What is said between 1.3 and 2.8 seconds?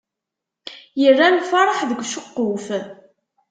lferḥ deg uceqquf.